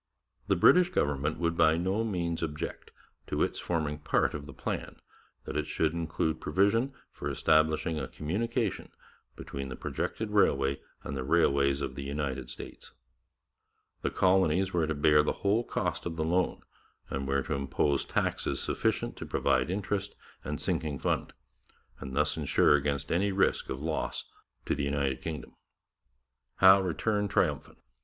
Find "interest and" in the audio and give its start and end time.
19.69-20.59